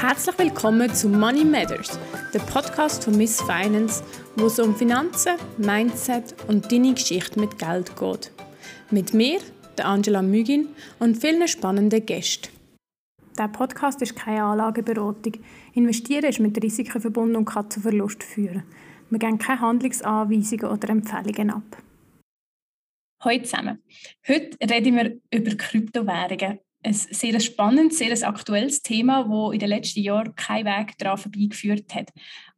[0.00, 1.98] Herzlich willkommen zu Money Matters,
[2.32, 4.04] der Podcast von Miss Finance,
[4.36, 8.30] wo es um Finanzen, Mindset und deine Geschichte mit Geld geht.
[8.92, 9.40] Mit mir,
[9.76, 10.68] der Angela Mügin
[11.00, 12.48] und vielen spannenden Gästen.
[13.36, 15.32] Der Podcast ist keine Anlageberatung.
[15.74, 18.62] Investieren ist mit Risiken verbunden und kann zu Verlust führen.
[19.10, 21.82] Wir geben keine Handlungsanweisungen oder Empfehlungen ab.
[23.20, 23.82] Hallo zusammen.
[24.28, 30.00] Heute reden wir über Kryptowährungen ein sehr spannendes, sehr aktuelles Thema, das in den letzten
[30.00, 32.12] Jahren keinen Weg daran vorbeigeführt hat.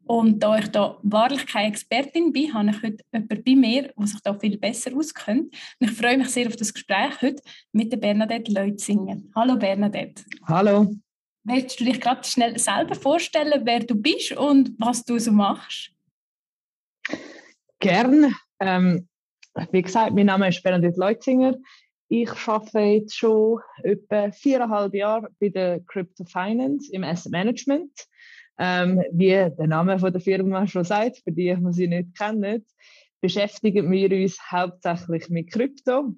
[0.04, 4.06] Und da ich da wahrlich keine Expertin bin, habe ich heute jemanden bei mir, der
[4.06, 5.54] sich da viel besser auskennt.
[5.78, 7.42] Und ich freue mich sehr auf das Gespräch heute
[7.72, 9.22] mit der Bernadette Leutzinger.
[9.36, 10.24] Hallo Bernadette.
[10.46, 10.92] Hallo.
[11.44, 15.92] Willst du dich gerade schnell selber vorstellen, wer du bist und was du so machst?
[17.78, 18.34] Gern.
[18.58, 19.08] Ähm,
[19.70, 21.54] wie gesagt, mein Name ist Bernadette Leutzinger.
[22.12, 27.92] Ich arbeite jetzt schon etwa viereinhalb Jahre bei der Crypto Finance im Asset Management.
[28.58, 32.66] Ähm, wie der Name von der Firma schon sagt, für die, die sie nicht kennen,
[33.20, 36.16] beschäftigen wir uns hauptsächlich mit Krypto.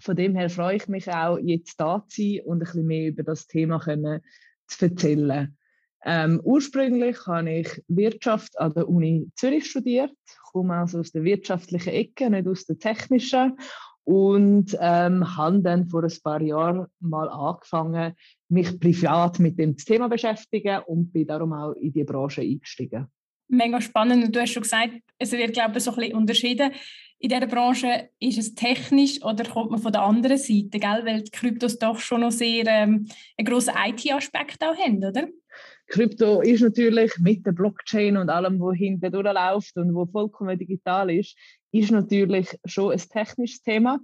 [0.00, 3.08] Von dem her freue ich mich auch, jetzt da zu sein und ein bisschen mehr
[3.08, 4.20] über das Thema können
[4.66, 5.56] zu erzählen.
[6.04, 10.12] Ähm, ursprünglich habe ich Wirtschaft an der Uni Zürich studiert,
[10.52, 13.56] komme also aus der wirtschaftlichen Ecke, nicht aus der technischen
[14.04, 18.14] und ähm, habe dann vor ein paar Jahren mal angefangen,
[18.48, 23.06] mich privat mit dem Thema beschäftigen und bin darum auch in die Branche eingestiegen.
[23.48, 24.24] Mega spannend.
[24.24, 26.72] Und du hast schon gesagt, es wird, glaube ich, so ein bisschen unterschieden.
[27.18, 31.02] In dieser Branche ist es technisch oder kommt man von der anderen Seite, gell?
[31.04, 33.06] weil die Kryptos doch schon noch sehr ähm,
[33.36, 35.28] einen grossen IT-Aspekt auch haben, oder?
[35.86, 41.10] Krypto ist natürlich mit der Blockchain und allem, was hinten durchläuft und wo vollkommen digital
[41.10, 41.36] ist,
[41.72, 43.98] ist natürlich schon ein technisches Thema.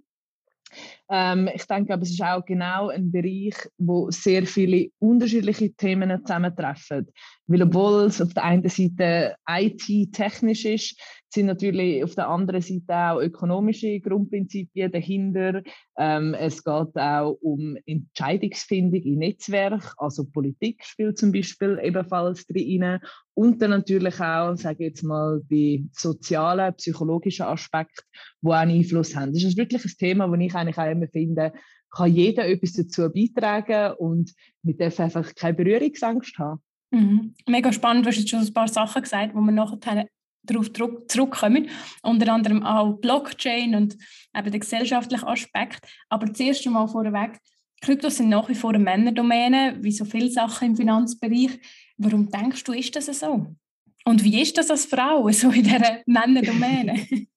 [1.09, 6.25] Ähm, ich denke aber, es ist auch genau ein Bereich, wo sehr viele unterschiedliche Themen
[6.25, 7.11] zusammentreffen.
[7.49, 11.01] Weil obwohl es auf der einen Seite IT-technisch ist,
[11.31, 15.63] sind natürlich auf der anderen Seite auch ökonomische Grundprinzipien dahinter.
[15.97, 22.99] Ähm, es geht auch um Entscheidungsfindung in Netzwerk, also Politik spielt zum Beispiel ebenfalls drin.
[23.33, 28.03] Und dann natürlich auch, sage ich jetzt mal, die sozialen, psychologischen Aspekte,
[28.43, 29.33] die auch einen Einfluss haben.
[29.33, 31.53] Das ist wirklich ein Thema, das ich eigentlich auch immer finde,
[31.91, 36.61] kann jeder etwas dazu beitragen und mit darf einfach keine Berührungsangst haben.
[36.91, 37.35] Mhm.
[37.47, 40.09] Mega spannend, du hast jetzt schon ein paar Sachen gesagt, wo wir nachher
[40.43, 41.69] darauf zurückkommen.
[42.03, 43.97] Unter anderem auch Blockchain und
[44.35, 45.81] eben der gesellschaftliche Aspekt.
[46.09, 47.39] Aber zuerst einmal vorweg,
[47.81, 51.61] Kryptos sind nach wie vor eine Männerdomäne, wie so viele Sachen im Finanzbereich.
[51.97, 53.47] Warum denkst du, ist das so?
[54.05, 57.07] Und wie ist das als Frau, so in dieser Männerdomäne?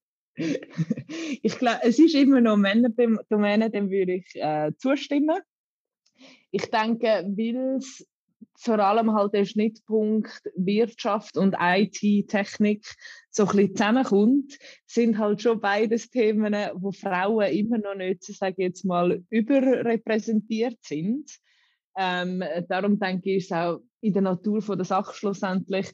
[1.43, 5.39] ich glaube, es ist immer noch Männerdomäne, dem würde ich äh, zustimmen.
[6.51, 8.05] Ich denke, weil es
[8.61, 12.85] vor allem halt der Schnittpunkt Wirtschaft und IT-Technik
[13.31, 18.55] so ein bisschen zusammenkommt, sind halt schon beides Themen, wo Frauen immer noch nicht, sage
[18.57, 21.31] ich jetzt mal, überrepräsentiert sind.
[21.97, 25.91] Ähm, darum denke ich, ist auch in der Natur von der Sache schlussendlich,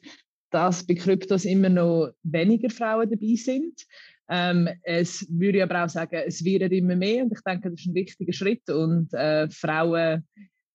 [0.50, 3.86] dass bei Kryptos immer noch weniger Frauen dabei sind.
[4.28, 7.86] Ähm, es würde aber auch sagen, es wird immer mehr und ich denke, das ist
[7.86, 10.26] ein wichtiger Schritt und äh, Frauen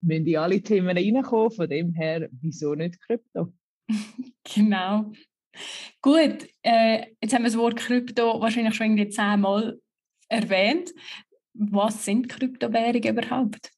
[0.03, 1.51] müssen in alle Themen reinkommen.
[1.51, 3.53] Von dem her, wieso nicht Krypto?
[4.43, 5.11] genau.
[6.01, 9.79] Gut, äh, jetzt haben wir das Wort Krypto wahrscheinlich schon irgendwie zehnmal
[10.27, 10.91] erwähnt.
[11.53, 13.71] Was sind Kryptowährungen überhaupt?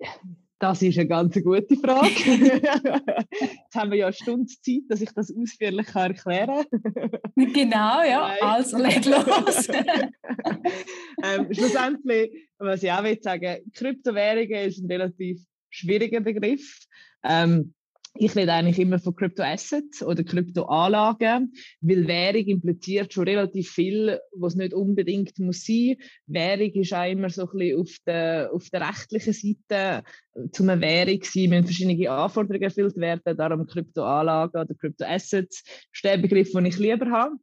[0.64, 2.08] Das ist eine ganz gute Frage.
[2.08, 7.10] Jetzt haben wir ja eine Stunde Zeit, dass ich das ausführlich erklären kann.
[7.52, 8.28] Genau, ja.
[8.28, 8.38] Nein.
[8.40, 9.68] Also leg los.
[11.22, 16.78] ähm, schlussendlich, was ich auch will sagen, Kryptowährungen ist ein relativ schwieriger Begriff.
[17.22, 17.74] Ähm,
[18.16, 24.54] ich rede eigentlich immer von Kryptoassets oder Kryptoanlagen, weil Währung impliziert schon relativ viel, was
[24.54, 25.96] nicht unbedingt muss sein.
[26.26, 30.04] Währung ist auch immer so ein bisschen auf der, auf der rechtlichen Seite
[30.52, 36.18] zu einer Währung sein, müssen verschiedene Anforderungen erfüllt werden, darum Kryptoanlagen oder Kryptoassets ist der
[36.18, 37.34] Begriff, den ich lieber habe.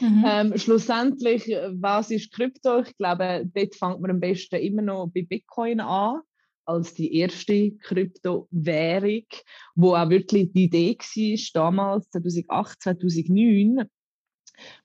[0.00, 0.24] Mhm.
[0.26, 2.80] Ähm, schlussendlich, was ist Krypto?
[2.80, 6.20] Ich glaube, dort fängt man am besten immer noch bei Bitcoin an
[6.64, 9.26] als die erste Kryptowährung,
[9.74, 13.84] wo auch wirklich die Idee war, damals 2008, 2009,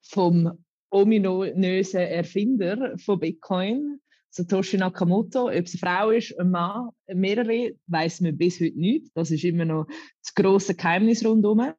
[0.02, 4.00] vom ominösen Erfinder von Bitcoin,
[4.30, 9.08] Satoshi Nakamoto, ob es eine Frau ist, ein Mann, mehrere, weiß man bis heute nicht.
[9.14, 9.88] Das ist immer noch
[10.22, 11.74] das große Geheimnis rundherum.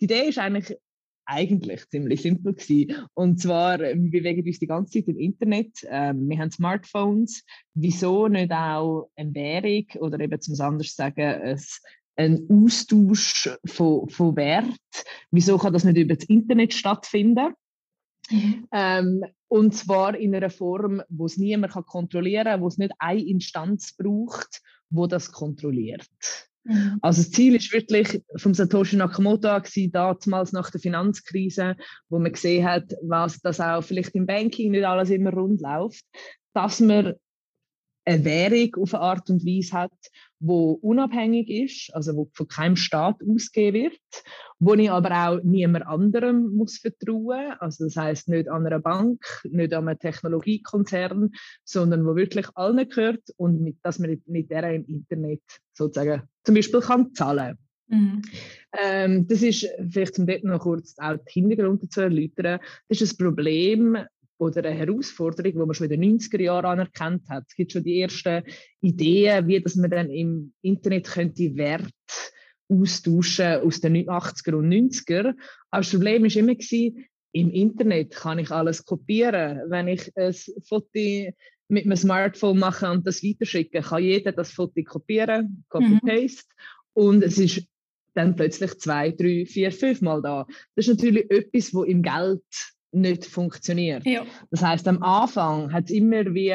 [0.00, 0.76] Die Idee ist eigentlich
[1.30, 3.06] eigentlich ziemlich simpel gewesen.
[3.14, 7.44] Und zwar, wir bewegen uns die ganze Zeit im Internet, ähm, wir haben Smartphones.
[7.74, 11.60] Wieso nicht auch eine Währung oder eben zum anders sagen, ein,
[12.16, 15.04] ein Austausch von, von Wert?
[15.30, 17.54] Wieso kann das nicht über das Internet stattfinden?
[18.30, 18.66] Mhm.
[18.72, 22.92] Ähm, und zwar in einer Form, wo es niemand kann kontrollieren kann, wo es nicht
[22.98, 26.08] eine Instanz braucht, wo das kontrolliert.
[26.64, 26.98] Mhm.
[27.00, 31.76] Also das Ziel ist wirklich vom Satoshi Nakamoto gewesen, damals nach der Finanzkrise,
[32.08, 36.04] wo man gesehen hat, was das auch vielleicht im Banking nicht alles immer rund läuft,
[36.54, 37.14] dass man
[38.04, 39.92] eine Währung auf eine Art und Weise hat,
[40.40, 44.24] wo unabhängig ist, also wo von keinem Staat ausgegeben wird,
[44.58, 49.22] wo ich aber auch niemand anderem muss vertrauen, also das heißt nicht an einer Bank,
[49.44, 51.30] nicht an einem Technologiekonzern,
[51.64, 55.42] sondern wo wirklich allen gehört und mit, dass man mit der im Internet
[55.74, 57.58] sozusagen zum Beispiel kann zahlen.
[57.88, 58.22] Mhm.
[58.78, 62.60] Ähm, das ist vielleicht zum dort noch kurz auch die Hintergründe zu erläutern.
[62.88, 63.98] Das ist ein Problem
[64.40, 67.44] oder eine Herausforderung, die man schon in den 90er Jahren anerkannt hat.
[67.48, 68.42] Es gibt schon die ersten
[68.80, 71.92] Ideen, wie dass man dann im Internet könnte Wert
[72.68, 75.34] austauschen aus den 80er und 90er.
[75.70, 79.60] Aber das Problem war immer, gewesen, im Internet kann ich alles kopieren.
[79.68, 80.34] Wenn ich ein
[80.66, 81.32] Foto
[81.68, 86.44] mit einem Smartphone mache und das weiterschicken, kann jeder das Foto kopieren, copy-paste.
[86.48, 87.02] Mhm.
[87.04, 87.66] Und es ist
[88.14, 90.46] dann plötzlich zwei, drei, vier, fünf Mal da.
[90.74, 92.42] Das ist natürlich etwas, wo im Geld
[92.92, 94.04] nicht funktioniert.
[94.04, 94.24] Ja.
[94.50, 96.54] Das heißt, am Anfang hat es immer wie,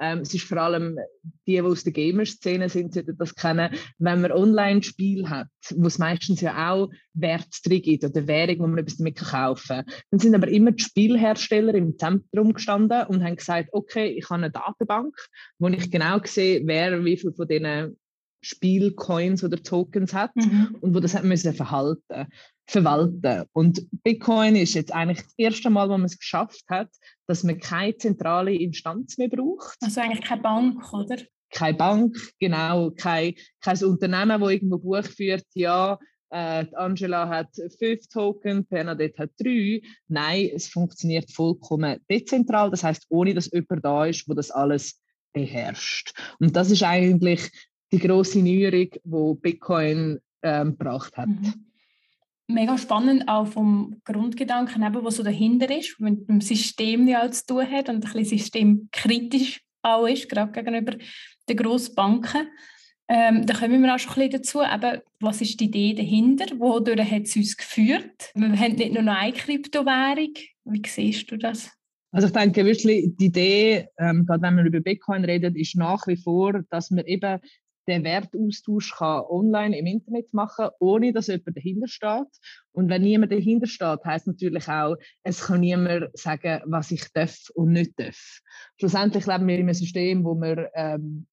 [0.00, 0.98] ähm, es ist vor allem
[1.46, 5.98] die, die aus der Gamer-Szene sind, sollten das kennen, wenn man Online-Spiel hat, wo es
[5.98, 9.84] meistens ja auch Wert drin gibt oder Währung, wo man etwas damit kaufen kann.
[10.10, 14.42] Dann sind aber immer die Spielhersteller im Zentrum gestanden und haben gesagt, okay, ich habe
[14.42, 15.14] eine Datenbank,
[15.58, 17.96] wo ich genau sehe, wer wie viel von diesen
[18.44, 20.76] Spielcoins oder Tokens hat mhm.
[20.80, 22.26] und wo das hat müssen verhalten
[22.72, 23.44] verwalten.
[23.52, 26.88] Und Bitcoin ist jetzt eigentlich das erste Mal, wo man es geschafft hat,
[27.26, 29.76] dass man keine zentrale Instanz mehr braucht.
[29.82, 31.16] Also eigentlich keine Bank, oder?
[31.50, 32.90] Keine Bank, genau.
[32.92, 35.98] Kein, kein Unternehmen, das irgendwo Buch führt, ja,
[36.30, 39.82] äh, Angela hat fünf Token, Bernadette hat drei.
[40.08, 42.70] Nein, es funktioniert vollkommen dezentral.
[42.70, 44.98] Das heißt, ohne dass jemand da ist, wo das alles
[45.34, 46.14] beherrscht.
[46.40, 47.50] Und das ist eigentlich
[47.92, 51.28] die große Neuerung, die Bitcoin ähm, gebracht hat.
[51.28, 51.66] Mhm
[52.48, 57.30] mega spannend, auch vom Grundgedanken, eben, was so dahinter ist, mit dem System ja auch
[57.30, 60.96] zu tun hat und ein bisschen systemkritisch auch ist, gerade gegenüber
[61.48, 62.48] den Grossbanken.
[63.08, 66.46] Ähm, da kommen wir auch schon ein bisschen dazu, eben, was ist die Idee dahinter,
[66.58, 68.30] wodurch hat es uns geführt?
[68.34, 70.34] Wir haben nicht nur noch eine Kryptowährung.
[70.64, 71.70] Wie siehst du das?
[72.12, 76.06] Also ich denke wirklich, die Idee, ähm, gerade wenn man über Bitcoin redet, ist nach
[76.06, 77.40] wie vor, dass man eben
[77.88, 82.28] den Wertaustausch kann online im Internet machen, ohne dass jemand dahinter steht.
[82.72, 87.50] Und wenn niemand dahinter steht, heißt natürlich auch, es kann niemand sagen, was ich darf
[87.54, 88.40] und nicht darf.
[88.78, 91.26] Schlussendlich leben wir in einem System, wo wir ähm,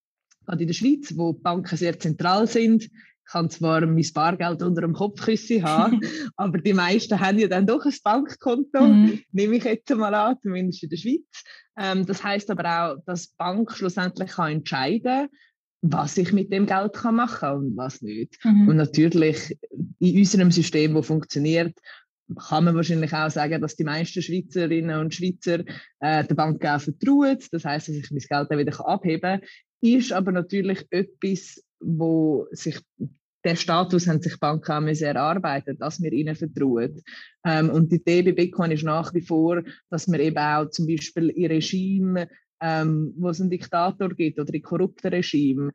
[0.45, 2.89] gerade in der Schweiz, wo Banken sehr zentral sind,
[3.29, 6.01] ich kann zwar mein Bargeld unter dem Kopfkissen haben,
[6.35, 9.21] aber die meisten haben ja dann doch ein Bankkonto, mhm.
[9.31, 11.43] nehme ich jetzt mal an, zumindest in der Schweiz.
[11.77, 15.29] Ähm, das heißt aber auch, dass die Bank schlussendlich kann entscheiden kann,
[15.81, 18.37] was ich mit dem Geld kann machen und was nicht.
[18.43, 18.67] Mhm.
[18.67, 19.57] Und natürlich
[19.99, 21.77] in unserem System, das funktioniert,
[22.35, 25.61] kann man wahrscheinlich auch sagen, dass die meisten Schweizerinnen und Schweizer
[25.99, 27.37] äh, der Bank auch vertrauen.
[27.51, 29.41] Das heißt, dass ich mein Geld dann wieder abheben kann.
[29.81, 32.79] Ist aber natürlich etwas, wo sich
[33.45, 37.01] der Status haben sich Banken auch sehr erarbeitet, dass wir ihnen vertrauen.
[37.45, 40.87] Ähm, und die Idee bei Bitcoin ist nach wie vor, dass man eben auch zum
[40.87, 42.27] Beispiel in Regime
[42.61, 45.71] ähm, wo es einen Diktator gibt oder in korrupten Regimen,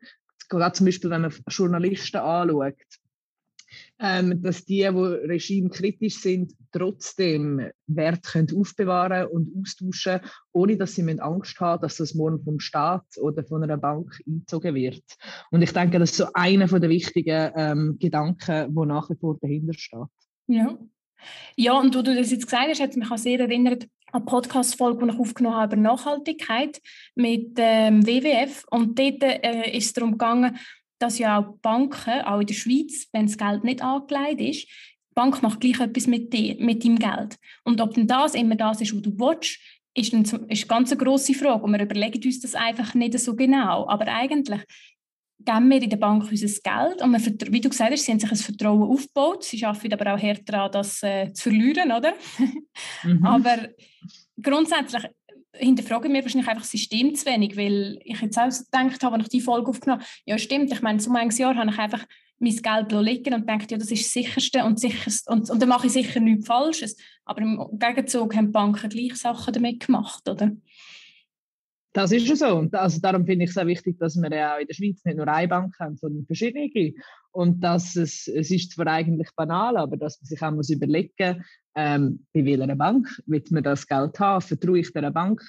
[0.49, 2.75] gerade zum Beispiel, wenn man Journalisten anschaut,
[3.99, 11.19] ähm, dass die, die regimekritisch sind, trotzdem Wert können aufbewahren und austauschen, ohne dass sie
[11.19, 15.03] Angst haben, dass das morgen vom Staat oder von einer Bank eingezogen wird.
[15.51, 19.37] Und ich denke, das ist so einer der wichtigen ähm, Gedanken, der nach wie vor
[19.41, 19.99] dahinter steht.
[20.47, 20.77] Ja.
[21.55, 25.05] Ja, und wo du das jetzt gesagt hast, hat mich auch sehr erinnert eine Podcast-Folge,
[25.05, 26.81] die ich aufgenommen habe über Nachhaltigkeit
[27.15, 28.63] mit ähm, WWF.
[28.69, 30.57] Und dort äh, ist es darum gegangen,
[30.99, 35.13] dass ja auch Banken, auch in der Schweiz, wenn das Geld nicht angelegt ist, die
[35.13, 37.37] Bank macht gleich etwas mit, dir, mit deinem Geld.
[37.63, 39.59] Und ob denn das immer das ist, was du willst,
[39.93, 41.63] ist, eine, ist ganz eine grosse Frage.
[41.63, 43.87] Und wir überlegen uns das einfach nicht so genau.
[43.87, 44.61] Aber eigentlich
[45.39, 48.19] geben wir in der Bank unser Geld und wir, wie du gesagt hast, sie haben
[48.19, 49.43] sich ein Vertrauen aufgebaut.
[49.43, 52.13] Sie arbeiten aber auch härter daran, das äh, zu verlieren, oder?
[53.03, 53.25] Mhm.
[53.25, 53.69] aber
[54.41, 55.03] grundsätzlich
[55.53, 59.25] hinterfragen wir wahrscheinlich einfach das System zu wenig, weil ich jetzt auch gedacht habe, als
[59.25, 62.05] ich die Folge aufgenommen habe, ja stimmt, ich meine, so manches Jahr habe ich einfach
[62.39, 65.69] mein Geld liegen und denke, ja, das ist das sicherste und sicherste und, und dann
[65.69, 66.97] mache ich sicher nichts Falsches.
[67.23, 70.51] Aber im Gegenzug haben Banken gleich Sachen damit gemacht, oder?
[71.95, 72.57] Das ist ja so.
[72.57, 75.15] Und also darum finde ich es auch wichtig, dass wir ja in der Schweiz nicht
[75.15, 76.93] nur eine Bank haben, sondern verschiedene.
[77.31, 81.45] Und dass es, es ist zwar eigentlich banal, aber dass man sich auch muss überlegen
[81.73, 84.41] ähm, bei welcher Bank wird man das Geld haben?
[84.41, 85.41] Vertraue ich der Bank?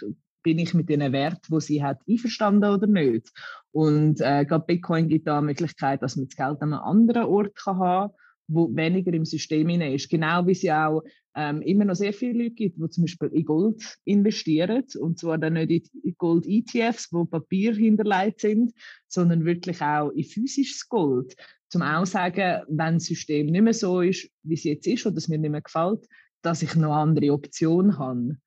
[0.45, 3.29] Bin ich mit den Wert, wo sie hat, einverstanden oder nicht?
[3.73, 7.25] Und äh, gerade Bitcoin gibt da eine Möglichkeit, dass man das Geld an einem anderen
[7.25, 8.13] Ort kann haben
[8.49, 10.09] wo weniger im System ist.
[10.09, 11.03] Genau wie ja auch
[11.37, 14.85] ähm, immer noch sehr viele Leute gibt, die zum Beispiel in Gold investieren.
[14.99, 18.73] Und zwar dann nicht in Gold-ETFs, wo Papier hinterlegt sind,
[19.07, 21.37] sondern wirklich auch in physisches Gold.
[21.69, 25.19] Zum auch sagen, wenn das System nicht mehr so ist, wie es jetzt ist oder
[25.19, 26.07] es mir nicht mehr gefällt,
[26.43, 28.39] dass ich noch andere Optionen habe.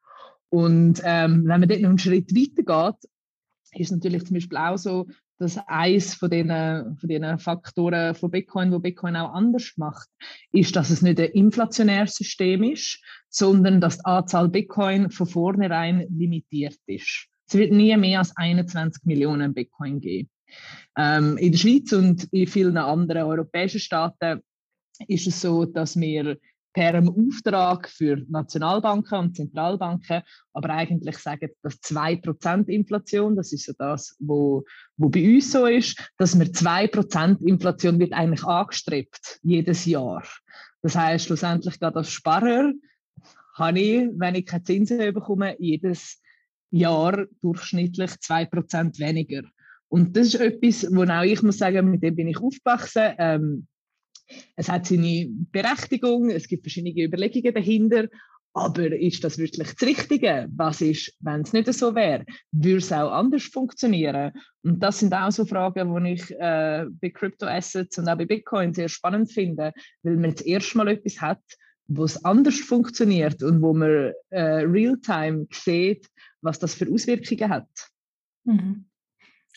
[0.49, 3.11] Und ähm, wenn man dort noch einen Schritt weiter geht,
[3.79, 5.05] ist natürlich zum Beispiel auch so,
[5.39, 10.09] dass eins von diesen, von Faktoren von Bitcoin, wo Bitcoin auch anders macht,
[10.51, 16.05] ist, dass es nicht ein inflationäres System ist, sondern dass die Anzahl Bitcoin von vornherein
[16.09, 17.27] limitiert ist.
[17.47, 20.29] Es wird nie mehr als 21 Millionen Bitcoin geben.
[20.97, 24.41] Ähm, in der Schweiz und in vielen anderen europäischen Staaten
[25.07, 26.37] ist es so, dass wir
[26.73, 30.21] per Auftrag für Nationalbanken und Zentralbanken,
[30.53, 34.63] aber eigentlich sagen, dass 2% Inflation, das ist so das, wo,
[34.97, 40.23] wo bei uns so ist, dass wir 2% Inflation wird eigentlich angestrebt, jedes Jahr.
[40.81, 42.71] Das heißt schlussendlich gerade als Sparer
[43.55, 46.21] habe ich, wenn ich keine Zinsen bekomme, jedes
[46.71, 49.43] Jahr durchschnittlich 2% weniger.
[49.89, 53.13] Und das ist etwas, wo auch ich muss sagen, mit dem bin ich aufgewachsen.
[53.17, 53.67] Ähm,
[54.55, 58.07] es hat seine Berechtigung, es gibt verschiedene Überlegungen dahinter,
[58.53, 60.47] aber ist das wirklich das Richtige?
[60.55, 62.25] Was ist, wenn es nicht so wäre?
[62.51, 64.31] Würde es auch anders funktionieren?
[64.63, 68.73] Und das sind auch so Fragen, die ich äh, bei Crypto-Assets und auch bei Bitcoin
[68.73, 69.71] sehr spannend finde,
[70.03, 71.41] weil man das erste Mal etwas hat,
[71.87, 76.07] wo es anders funktioniert und wo man äh, real-time sieht,
[76.41, 77.69] was das für Auswirkungen hat.
[78.45, 78.88] Mhm.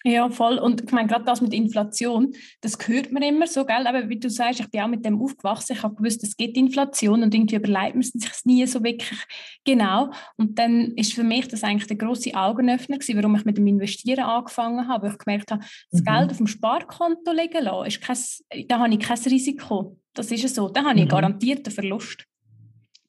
[0.04, 0.59] Ja, voll.
[0.59, 3.87] Und ich meine, gerade das mit Inflation, das hört man immer so, gell?
[3.87, 5.75] Aber wie du sagst, ich bin auch mit dem aufgewachsen.
[5.76, 9.18] Ich habe gewusst, es gibt Inflation und irgendwie überlegt man sich nie so wirklich
[9.64, 10.11] genau.
[10.37, 13.66] Und dann ist für mich das eigentlich der große Augenöffner gewesen, warum ich mit dem
[13.66, 15.06] Investieren angefangen habe.
[15.06, 16.04] Weil ich gemerkt habe, das mhm.
[16.04, 19.97] Geld auf dem Sparkonto liegen lassen, ist kein, da habe ich kein Risiko.
[20.14, 20.68] Das ist so.
[20.68, 21.11] Da habe ich mhm.
[21.11, 22.26] garantierten Verlust.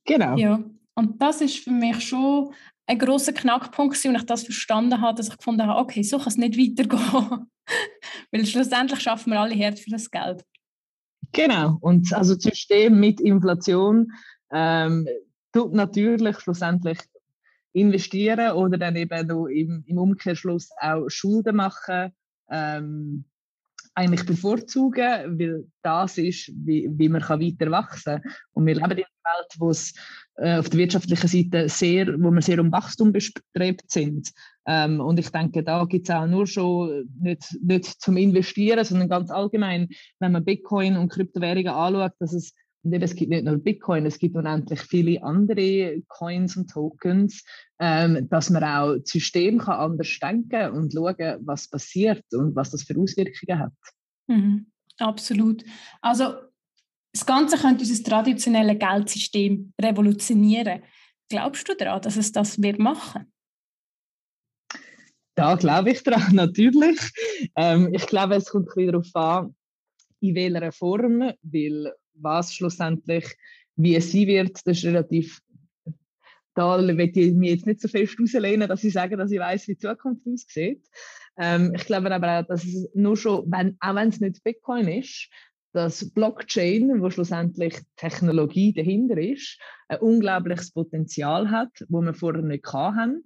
[0.05, 0.37] Genau.
[0.37, 0.63] Ja.
[0.95, 2.53] Und das ist für mich schon
[2.85, 6.17] ein großer Knackpunkt gewesen, und ich das verstanden habe, dass ich gefunden habe, okay, so
[6.17, 7.47] kann es nicht weitergehen.
[8.31, 10.43] Weil schlussendlich schaffen wir alle hart für das Geld.
[11.31, 11.77] Genau.
[11.81, 14.11] Und also das System mit Inflation
[14.51, 15.07] ähm,
[15.51, 16.99] tut natürlich schlussendlich
[17.73, 22.11] investieren oder dann eben im, im Umkehrschluss auch Schulden machen.
[22.49, 23.25] Ähm,
[23.95, 28.33] eigentlich bevorzugen, weil das ist, wie, wie man kann weiter wachsen kann.
[28.53, 29.93] Und wir leben in einer Welt, wo es
[30.35, 34.31] auf der wirtschaftlichen Seite sehr, wo wir sehr um Wachstum bestrebt sind.
[34.65, 39.09] Ähm, und ich denke, da gibt es auch nur schon nicht, nicht zum Investieren, sondern
[39.09, 43.45] ganz allgemein, wenn man Bitcoin und Kryptowährungen anschaut, dass es und eben, es gibt nicht
[43.45, 47.45] nur Bitcoin, es gibt unendlich viele andere Coins und Tokens,
[47.79, 52.71] ähm, dass man auch das System kann anders denken und schauen, was passiert und was
[52.71, 53.71] das für Auswirkungen hat.
[54.27, 54.65] Mhm,
[54.97, 55.63] absolut.
[56.01, 56.33] Also
[57.13, 60.81] das Ganze könnte unser traditionelles Geldsystem revolutionieren.
[61.29, 63.31] Glaubst du daran, dass es das wird machen?
[65.35, 66.99] Da glaube ich daran, natürlich.
[67.55, 69.55] Ähm, ich glaube, es kommt wieder darauf an,
[70.21, 73.25] in welcher Form, weil was schlussendlich,
[73.75, 75.41] wie es sein wird, das ist relativ,
[76.55, 79.67] da will ich mich jetzt nicht so fest rauslehnen, dass ich sage, dass ich weiß,
[79.67, 80.87] wie die Zukunft aussieht.
[81.37, 84.87] Ähm, ich glaube aber auch, dass es nur schon, wenn, auch wenn es nicht Bitcoin
[84.87, 85.29] ist,
[85.73, 92.65] dass Blockchain, wo schlussendlich Technologie dahinter ist, ein unglaubliches Potenzial hat, wo wir vorher nicht
[92.71, 93.23] hatten.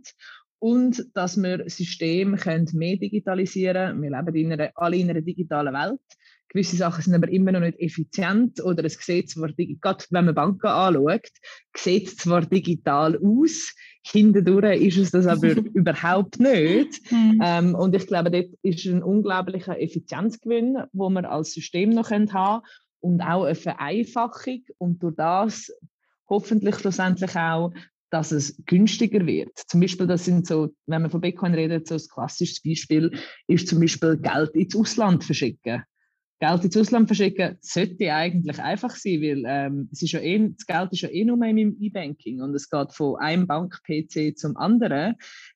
[0.60, 2.38] Und dass wir Systeme
[2.74, 4.02] mehr digitalisieren können.
[4.02, 6.02] Wir leben in einer, alle in einer digitalen Welt.
[6.50, 10.36] Gewisse Sachen sind aber immer noch nicht effizient oder es sieht zwar, gerade wenn man
[10.36, 11.30] Banken anschaut,
[11.76, 13.74] sieht es zwar digital aus,
[14.06, 17.12] hindurch ist es das aber überhaupt nicht.
[17.12, 17.42] Mhm.
[17.44, 22.28] Ähm, und ich glaube, dort ist ein unglaublicher Effizienzgewinn, wo wir als System noch haben
[22.28, 22.62] können
[23.00, 25.72] und auch eine Vereinfachung und durch das
[26.30, 27.72] hoffentlich schlussendlich auch
[28.10, 29.58] dass es günstiger wird.
[29.68, 33.12] Zum Beispiel, das sind so, wenn man von Bitcoin redet, so ein klassisches Beispiel
[33.48, 35.84] ist zum Beispiel Geld ins Ausland verschicken.
[36.40, 40.68] Geld ins Ausland verschicken sollte eigentlich einfach sein, weil ähm, es ist ja eh, das
[40.68, 44.56] Geld ist ja eh nur in meinem E-Banking und es geht von einem Bank-PC zum
[44.56, 45.16] anderen.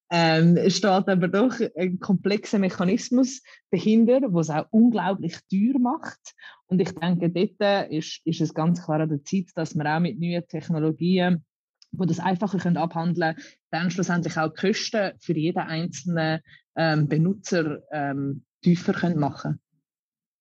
[0.09, 6.33] Ähm, es steht aber doch ein komplexer Mechanismus dahinter, was auch unglaublich teuer macht.
[6.65, 9.99] Und ich denke, dort ist, ist es ganz klar an der Zeit, dass wir auch
[9.99, 11.45] mit neuen Technologien
[11.93, 16.39] wo das einfacher können abhandeln können, dann schlussendlich auch die Kosten für jeden einzelnen
[16.77, 19.59] ähm, Benutzer ähm, tiefer können machen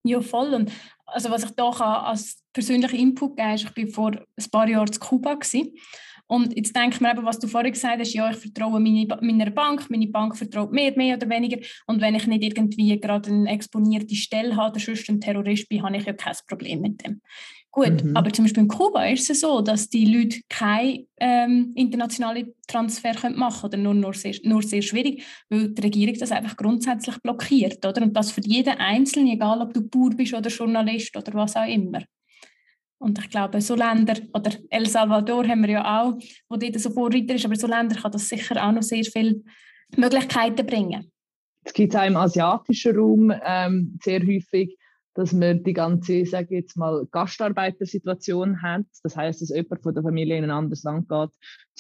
[0.05, 0.55] ja, voll.
[0.55, 0.73] Und
[1.07, 4.89] also was ich da als persönlichen Input geben ist, ich war vor ein paar Jahren
[4.93, 5.35] in Kuba.
[5.35, 5.73] Gewesen.
[6.31, 9.05] Und jetzt denke ich mir eben, was du vorhin gesagt hast, ja, ich vertraue meine,
[9.21, 11.59] meiner Bank, meine Bank vertraut mir mehr oder weniger.
[11.89, 15.83] Und wenn ich nicht irgendwie gerade eine exponierte Stelle habe oder sonst ein Terrorist bin,
[15.83, 17.21] habe ich ja kein Problem mit dem.
[17.73, 18.17] Gut, mhm.
[18.17, 23.15] aber zum Beispiel in Kuba ist es so, dass die Leute keine ähm, internationalen Transfer
[23.31, 27.17] machen können oder nur, nur, sehr, nur sehr schwierig, weil die Regierung das einfach grundsätzlich
[27.23, 27.85] blockiert.
[27.87, 28.03] Oder?
[28.03, 31.69] Und das für jeden Einzelnen, egal ob du Bauer bist oder Journalist oder was auch
[31.69, 32.03] immer.
[32.99, 36.91] Und ich glaube, so Länder, oder El Salvador haben wir ja auch, wo dort so
[36.91, 39.43] Vorreiter ist, aber so Länder kann das sicher auch noch sehr viele
[39.97, 41.11] Möglichkeiten bringen.
[41.65, 44.77] Es gibt auch im asiatischen Raum ähm, sehr häufig
[45.15, 48.87] dass man die ganze, sage jetzt mal, Gastarbeitersituation hat.
[49.03, 51.31] Das heißt, dass jemand von der Familie in ein anderes Land geht,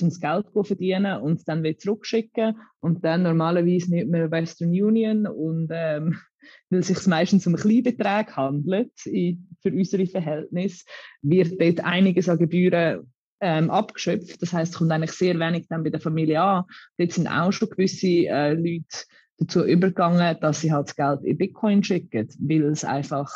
[0.00, 4.30] um das Geld zu verdienen und es dann wieder zurückschicken und dann normalerweise nicht mehr
[4.30, 6.18] Western Union und ähm,
[6.70, 10.84] weil es sich meistens um Kleinbeträge handelt für unsere Verhältnisse,
[11.22, 14.40] wird dort einiges an Gebühren ähm, abgeschöpft.
[14.42, 16.64] Das heißt, es kommt eigentlich sehr wenig dann bei der Familie an.
[16.98, 19.06] Dort sind auch schon gewisse äh, Leute
[19.40, 23.32] dazu übergegangen, dass sie halt das Geld in Bitcoin schicken, weil es einfach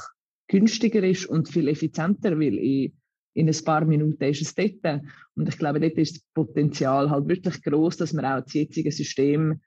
[0.48, 2.92] günstiger ist und viel effizienter, weil in,
[3.32, 5.02] in ein paar Minuten ist es dort.
[5.34, 8.92] Und ich glaube, dort ist das Potenzial halt wirklich groß, dass man auch das jetzige
[8.92, 9.60] System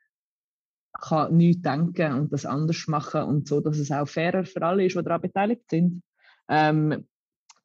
[1.00, 4.86] kann neu denken und das anders machen und so, dass es auch fairer für alle
[4.86, 6.02] ist, die daran beteiligt sind.
[6.50, 7.08] Ähm,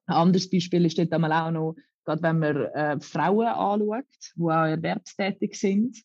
[0.07, 4.67] ein anderes Beispiel ist dort auch noch, gerade wenn man äh, Frauen anschaut, die auch
[4.67, 6.03] erwerbstätig sind,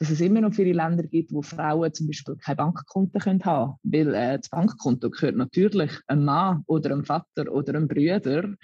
[0.00, 3.76] dass es immer noch viele Länder gibt, wo Frauen zum Beispiel kein Bankkonto können haben
[3.82, 4.08] können.
[4.08, 8.54] Weil äh, das Bankkonto gehört natürlich einem Mann oder einem Vater oder einem Brüder.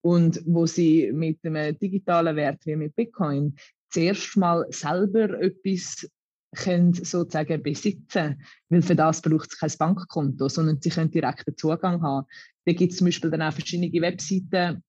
[0.00, 3.56] Und wo sie mit einem digitalen Wert wie mit Bitcoin
[3.90, 6.08] zuerst mal selber etwas
[6.54, 12.02] können sozusagen besitzen, weil für das braucht es kein Bankkonto, sondern sie können direkten Zugang
[12.02, 12.26] haben.
[12.64, 14.82] Da gibt es zum Beispiel dann auch verschiedene Webseiten,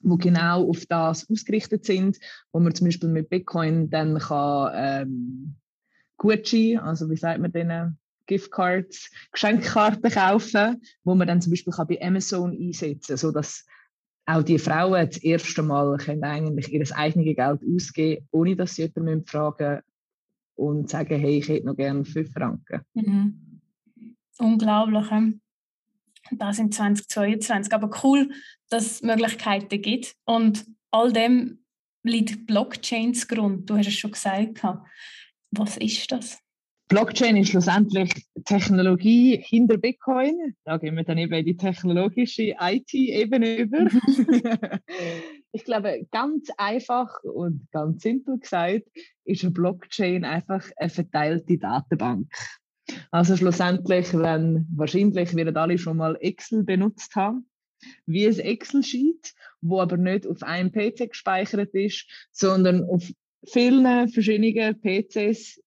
[0.00, 2.18] wo genau auf das ausgerichtet sind,
[2.52, 5.54] wo man zum Beispiel mit Bitcoin dann kann ähm,
[6.16, 11.86] Gucci, also wie sagt man denen, Giftcards, Geschenkkarten kaufen, wo man dann zum Beispiel kann
[11.86, 13.64] bei Amazon einsetzen kann, sodass
[14.26, 19.24] auch die Frauen das erste Mal eigentlich ihr eigenes Geld ausgeben ohne dass sie jemanden
[19.24, 19.80] fragen
[20.54, 22.82] und sagen, hey, ich hätte noch gerne 5 Franken.
[22.94, 23.60] Mhm.
[24.38, 25.40] Unglaublich.
[26.32, 27.72] Das in 2022.
[27.72, 28.30] Aber cool,
[28.70, 30.14] dass es Möglichkeiten gibt.
[30.24, 31.64] Und all dem
[32.02, 33.68] liegt Blockchains Grund.
[33.68, 34.62] Du hast es schon gesagt.
[35.50, 36.38] Was ist das?
[36.88, 38.10] Blockchain ist schlussendlich
[38.46, 40.54] Technologie hinter Bitcoin.
[40.64, 43.86] Da gehen wir dann eben in die technologische IT-Ebene über.
[45.52, 48.84] ich glaube, ganz einfach und ganz simpel gesagt,
[49.24, 52.32] ist eine Blockchain einfach eine verteilte Datenbank.
[53.10, 57.48] Also schlussendlich, wenn wahrscheinlich werden alle schon mal Excel benutzt haben,
[58.06, 63.10] wie ein Excel-Sheet, wo aber nicht auf einem PC gespeichert ist, sondern auf
[63.44, 65.60] vielen verschiedenen PCs,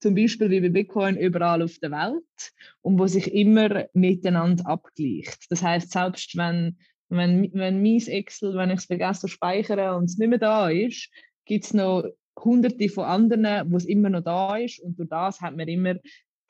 [0.00, 5.46] zum Beispiel wie bei Bitcoin überall auf der Welt und wo sich immer miteinander abgleicht.
[5.50, 10.04] Das heißt, selbst wenn, wenn, wenn mein Excel, wenn ich es vergesse zu speichern und
[10.04, 11.10] es nicht mehr da ist,
[11.44, 12.04] gibt es noch
[12.38, 15.96] hunderte von anderen, wo es immer noch da ist und durch das hat man immer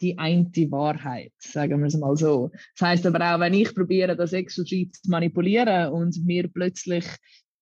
[0.01, 2.51] die eine Wahrheit, sagen wir es mal so.
[2.77, 7.05] Das heißt aber auch, wenn ich probiere, das Excel-Sheet zu manipulieren und mir plötzlich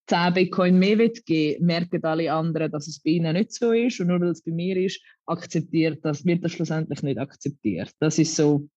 [0.08, 4.00] 10 Bitcoin mehr will geben, merken alle anderen, dass es bei ihnen nicht so ist.
[4.00, 7.90] Und nur weil es bei mir ist, akzeptiert das, wird das schlussendlich nicht akzeptiert.
[7.98, 8.68] Das ist so,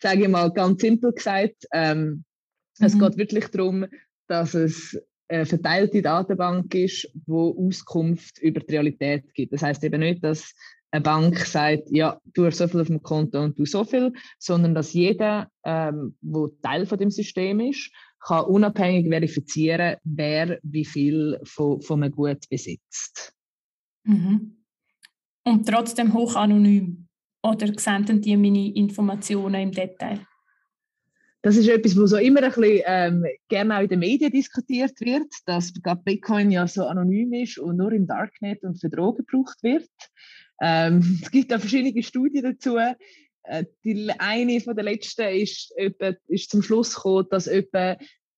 [0.00, 1.66] sage ich mal, ganz simpel gesagt.
[1.72, 2.24] Ähm,
[2.78, 2.86] mhm.
[2.86, 3.86] Es geht wirklich darum,
[4.26, 9.54] dass es eine verteilte Datenbank ist, wo Auskunft über die Realität gibt.
[9.54, 10.52] Das heißt eben nicht, dass
[10.94, 14.12] eine Bank sagt, ja, du hast so viel auf dem Konto und du so viel,
[14.38, 20.84] sondern dass jeder, ähm, wo Teil von dem System ist, kann unabhängig verifizieren, wer wie
[20.84, 23.34] viel von, von einem Gut besitzt.
[24.04, 24.64] Mhm.
[25.42, 27.08] Und trotzdem hoch anonym.
[27.42, 30.20] Oder senden die meine Informationen im Detail?
[31.42, 34.98] Das ist etwas, was so immer ein bisschen ähm, gerne auch in den Medien diskutiert
[35.00, 39.62] wird, dass Bitcoin ja so anonym ist und nur im Darknet und für Drogen gebraucht
[39.62, 39.90] wird.
[40.60, 42.76] Ähm, es gibt da verschiedene Studien dazu.
[42.76, 47.96] äh, die, eine von der letzten ist, etwa, ist zum Schluss gekommen, dass etwa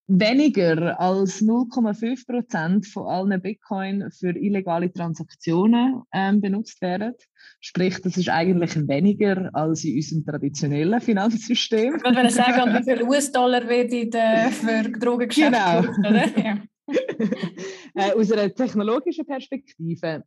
[0.09, 7.15] weniger als 0,5 Prozent von allen Bitcoin für illegale Transaktionen ähm, benutzt werden.
[7.61, 11.97] Sprich, das ist eigentlich weniger als in unserem traditionellen Finanzsystem.
[11.97, 15.81] Ich würde sagen, wie viel US-Dollar wird in der, für Drogengeschäfte genau.
[15.81, 16.39] Gebraucht, oder?
[16.39, 16.59] Ja.
[17.95, 20.23] äh, aus einer technologischen Perspektive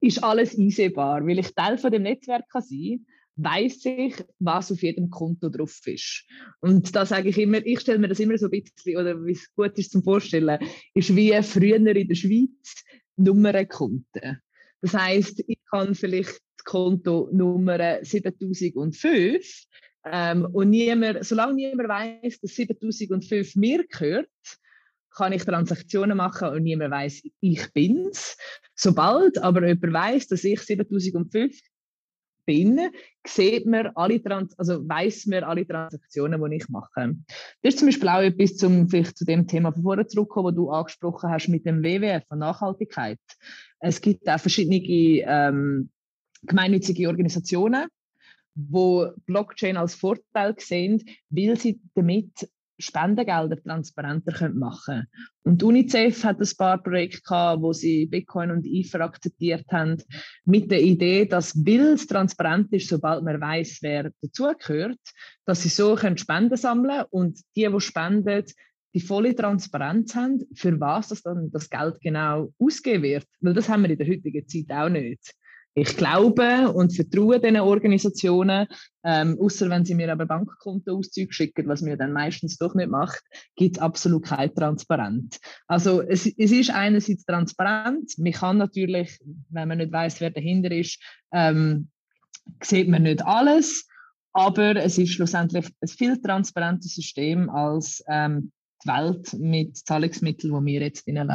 [0.00, 3.06] ist alles einsehbar, weil ich Teil von dem Netzwerk kann sein
[3.38, 6.24] weiß ich, was auf jedem Konto drauf ist.
[6.60, 9.32] Und da sage ich immer, ich stelle mir das immer so ein bisschen, oder wie
[9.32, 10.58] es gut ist zum Vorstellen,
[10.94, 12.84] ist wie früher in der Schweiz
[13.16, 14.42] Nummernkonten.
[14.80, 19.64] Das heißt, ich kann vielleicht das Konto Nummer 7005
[20.04, 24.28] ähm, und niemand, solange niemand weiß, dass 7005 mir gehört,
[25.18, 28.36] kann ich Transaktionen machen und niemand weiß, ich bin's.
[28.74, 31.60] Sobald aber jemand weiß, dass ich 7005
[32.46, 32.80] bin,
[33.26, 37.14] sieht man alle Trans also weiß man alle Transaktionen, die ich mache.
[37.62, 40.62] Das ist zum Beispiel auch etwas, zum vielleicht zu dem Thema von vorher zurückkommen, wo
[40.62, 43.20] du angesprochen hast mit dem WWF von Nachhaltigkeit.
[43.80, 45.90] Es gibt auch verschiedene ähm,
[46.42, 47.86] gemeinnützige Organisationen,
[48.54, 55.06] wo Blockchain als Vorteil sehen, weil sie damit Spendengelder transparenter machen können.
[55.42, 60.02] Und UNICEF hat ein paar Projekte gehabt, wo sie Bitcoin und Ether akzeptiert haben,
[60.44, 65.00] mit der Idee, dass, weil es transparent ist, sobald man weiß, wer dazugehört,
[65.44, 68.44] dass sie so können Spenden sammeln und die, die spenden,
[68.94, 73.26] die volle Transparenz haben, für was das dann das Geld genau ausgeben wird.
[73.40, 75.34] Weil das haben wir in der heutigen Zeit auch nicht
[75.80, 78.66] ich glaube und vertraue diesen Organisationen,
[79.04, 83.22] ähm, außer wenn sie mir aber Bankkontoauszüge schicken, was mir dann meistens doch nicht macht,
[83.56, 85.38] gibt es absolut keine Transparenz.
[85.66, 89.18] Also es, es ist einerseits transparent, man kann natürlich,
[89.50, 91.00] wenn man nicht weiß, wer dahinter ist,
[91.32, 91.88] ähm,
[92.62, 93.86] sieht man nicht alles,
[94.32, 98.52] aber es ist schlussendlich ein viel transparentes System als ähm,
[98.84, 101.28] die Welt mit Zahlungsmitteln, wo wir jetzt leben.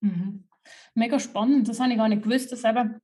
[0.00, 0.44] Mhm
[0.94, 1.68] mega spannend.
[1.68, 3.00] Das habe ich gar nicht gewusst, dass eben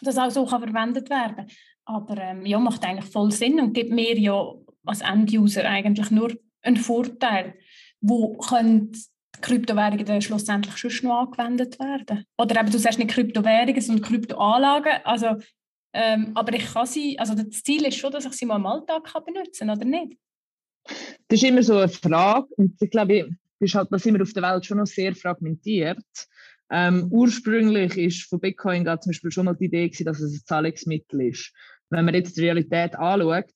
[0.00, 1.46] das auch so kann verwendet werden
[1.84, 4.52] Aber ähm, ja, macht eigentlich voll Sinn und gibt mir ja
[4.84, 7.54] als End-User eigentlich nur einen Vorteil.
[8.00, 8.92] Wo können
[9.40, 12.24] Kryptowährungen dann schlussendlich schon noch angewendet werden?
[12.36, 14.92] Oder eben, du sagst nicht Kryptowährungen, sondern Kryptoanlagen.
[15.04, 15.36] Also,
[15.92, 18.66] ähm, aber ich kann sie, also das Ziel ist schon, dass ich sie mal im
[18.66, 20.18] Alltag kann benutzen kann, oder nicht?
[21.28, 24.32] Das ist immer so eine Frage und ich glaube, ist halt, da sind wir auf
[24.32, 25.98] der Welt schon noch sehr fragmentiert.
[26.74, 30.46] Ähm, ursprünglich ist von Bitcoin zum Beispiel schon mal die Idee gewesen, dass es ein
[30.46, 31.52] Zahlungsmittel ist.
[31.90, 33.50] Wenn man jetzt die Realität anschaut,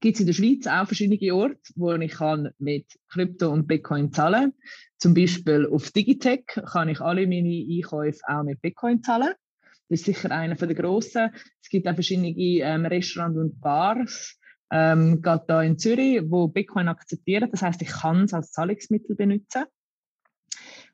[0.00, 4.12] gibt es in der Schweiz auch verschiedene Orte, wo ich kann mit Krypto und Bitcoin
[4.12, 4.54] zahlen
[4.96, 9.34] Zum Beispiel auf Digitech kann ich alle meine Einkäufe auch mit Bitcoin zahlen.
[9.90, 11.30] Das ist sicher einer der grossen.
[11.62, 14.38] Es gibt auch verschiedene ähm, Restaurants und Bars,
[14.72, 17.50] ähm, gerade hier in Zürich, wo Bitcoin akzeptieren.
[17.50, 19.64] Das heißt, ich kann es als Zahlungsmittel benutzen.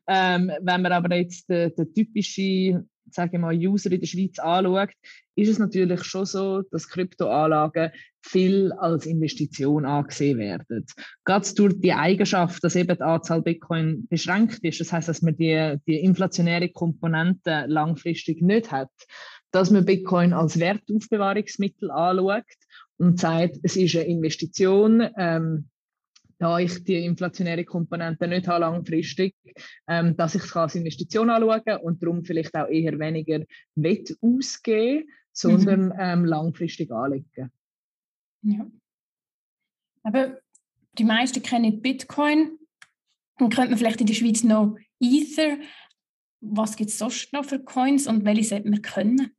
[0.09, 4.39] Ähm, wenn man aber jetzt den, den typischen sage ich mal, User in der Schweiz
[4.39, 4.89] anschaut,
[5.35, 7.91] ist es natürlich schon so, dass Kryptoanlagen
[8.21, 10.85] viel als Investition angesehen werden.
[11.23, 15.37] Gerade durch die Eigenschaft, dass eben die Anzahl Bitcoin beschränkt ist, das heißt, dass man
[15.37, 18.89] die, die inflationäre Komponente langfristig nicht hat,
[19.51, 22.43] dass man Bitcoin als Wertaufbewahrungsmittel anschaut
[22.97, 25.69] und sagt, es ist eine Investition, ähm,
[26.39, 29.35] da ich die inflationäre Komponente nicht habe langfristig,
[29.87, 33.43] ähm, dass ich es als Investition anschauen kann und darum vielleicht auch eher weniger
[33.75, 35.93] Wett ausgeben, sondern mhm.
[35.99, 37.51] ähm, langfristig anlegen.
[38.41, 38.71] Ja.
[40.03, 40.39] Aber
[40.97, 42.57] die meisten kennen Bitcoin.
[43.37, 45.57] Dann könnte man vielleicht in der Schweiz noch Ether.
[46.41, 49.35] Was gibt es sonst noch für Coins und welche sollte man können?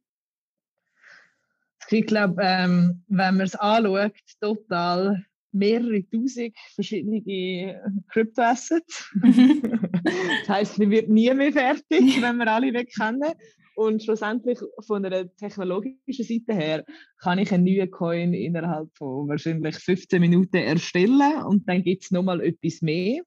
[1.88, 7.80] Ich glaube, ähm, wenn man es anschaut, total mehrere tausend verschiedene
[8.12, 9.10] Kryptoassets.
[9.22, 13.32] das heisst, man wird nie mehr fertig, wenn wir alle weg kennen.
[13.74, 16.84] Und schlussendlich von einer technologischen Seite her
[17.22, 22.10] kann ich einen neuen Coin innerhalb von wahrscheinlich 15 Minuten erstellen und dann gibt es
[22.10, 23.22] nochmal etwas mehr.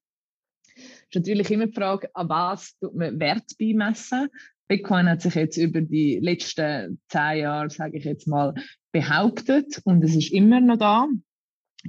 [0.76, 4.28] Es ist natürlich immer die Frage, an was tut man Wert beimessen.
[4.68, 8.54] Bitcoin hat sich jetzt über die letzten zehn Jahre, sage ich jetzt mal,
[8.92, 11.08] behauptet und es ist immer noch da.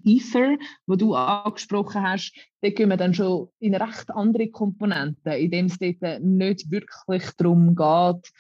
[0.04, 5.52] Ether, wo du angesprochen hast, da gehen wir dann schon in recht andere Komponenten, in
[5.52, 8.32] dem es dort nicht wirklich darum geht,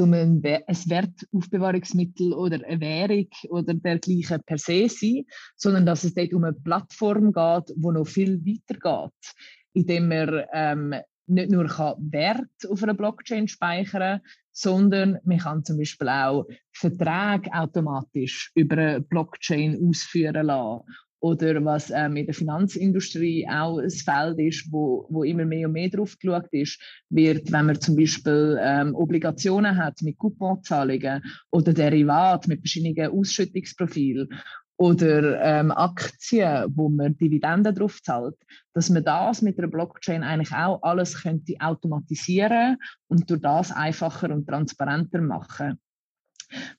[0.00, 5.24] um ein, Wertaufbewahrungsmittel oder eine Währung oder dergleichen per se sein,
[5.56, 9.34] sondern dass es dort um eine Plattform geht, wo noch viel weiter geht,
[9.72, 10.94] indem man ähm,
[11.26, 14.20] nicht nur kann Wert auf einer Blockchain speichern
[14.54, 20.84] sondern man kann zum Beispiel auch Verträge automatisch über eine Blockchain ausführen lassen.
[21.20, 25.72] Oder was ähm, in der Finanzindustrie auch ein Feld ist, wo, wo immer mehr und
[25.72, 31.72] mehr drauf geschaut ist, wird, wenn man zum Beispiel ähm, Obligationen hat mit Couponzahlungen oder
[31.72, 34.28] Derivat mit verschiedenen Ausschüttungsprofilen
[34.76, 38.36] oder ähm, Aktien, wo man Dividenden drauf zahlt,
[38.72, 42.76] dass man das mit der Blockchain eigentlich auch alles könnte automatisieren
[43.08, 45.78] und durch das einfacher und transparenter machen.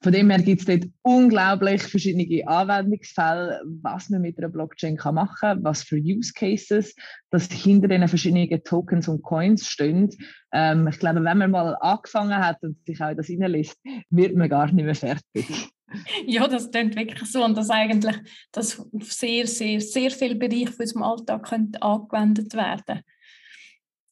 [0.02, 5.16] Von dem her gibt es dort unglaublich verschiedene Anwendungsfälle, was man mit einer Blockchain kann
[5.16, 6.96] machen kann, was für Use Cases,
[7.30, 10.10] dass hinter den verschiedenen Tokens und Coins stehen.
[10.54, 13.78] Ähm, ich glaube, wenn man mal angefangen hat und sich auch das reinliest,
[14.10, 15.70] wird man gar nicht mehr fertig.
[16.26, 18.16] Ja, das klingt wirklich so und dass eigentlich
[18.52, 23.04] das sehr, sehr, sehr viele Bereiche für unserem Alltag könnte angewendet werden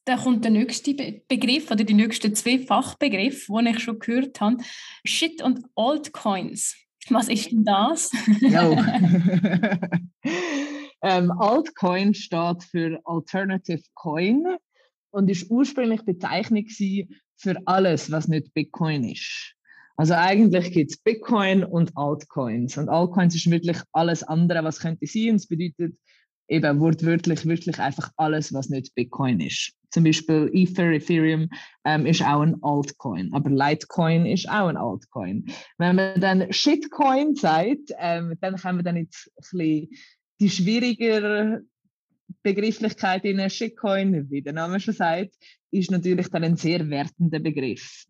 [0.04, 4.58] dann kommt der nächste Begriff oder die nächsten zwei Fachbegriffe, die ich schon gehört habe.
[5.04, 6.76] Shit und Altcoins.
[7.08, 8.10] Was ist denn das?
[11.02, 14.44] ähm, Altcoin steht für Alternative Coin
[15.10, 16.66] und ist ursprünglich Bezeichnung
[17.36, 19.53] für alles, was nicht Bitcoin ist.
[19.96, 22.76] Also eigentlich gibt es Bitcoin und Altcoins.
[22.76, 25.36] Und Altcoins ist wirklich alles andere, was könnte sein.
[25.36, 25.96] Es bedeutet
[26.48, 29.72] eben wortwörtlich wirklich einfach alles, was nicht Bitcoin ist.
[29.90, 31.48] Zum Beispiel Ether, Ethereum
[31.84, 35.46] ähm, ist auch ein Altcoin, aber Litecoin ist auch ein Altcoin.
[35.78, 39.88] Wenn man dann Shitcoin sagt, ähm, dann haben wir dann jetzt ein bisschen
[40.40, 41.62] die schwierigere
[42.42, 45.34] Begrifflichkeit in Shitcoin, wie der Name schon sagt,
[45.70, 48.04] ist natürlich dann ein sehr wertender Begriff.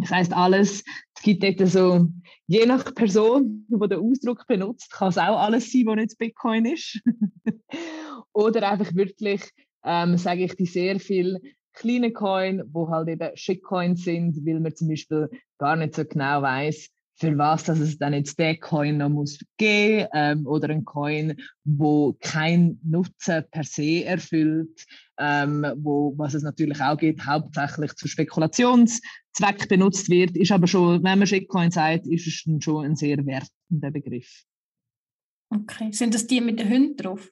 [0.00, 0.82] Das heißt alles,
[1.16, 2.06] es gibt dort so,
[2.46, 6.64] je nach Person, die den Ausdruck benutzt, kann es auch alles sein, was nicht Bitcoin
[6.66, 7.00] ist.
[8.32, 9.42] Oder einfach wirklich,
[9.84, 11.38] ähm, sage ich, die sehr viel
[11.72, 16.42] kleine Coin, wo halt eben Shitcoins sind, weil man zum Beispiel gar nicht so genau
[16.42, 16.88] weiß,
[17.20, 21.36] für was dass es dann jetzt der Coin noch muss geben ähm, oder ein Coin,
[21.64, 24.86] wo kein Nutzen per se erfüllt,
[25.18, 31.04] ähm, wo was es natürlich auch geht, hauptsächlich zu Spekulationszweck benutzt wird, ist aber schon,
[31.04, 34.44] wenn man Shitcoin sagt, ist es schon ein sehr wertender Begriff.
[35.50, 37.30] Okay, sind das die mit den Hunden drauf?